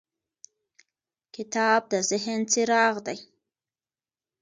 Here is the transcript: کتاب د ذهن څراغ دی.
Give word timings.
کتاب 1.35 1.81
د 1.91 1.93
ذهن 2.09 2.39
څراغ 2.51 2.95
دی. 3.07 3.17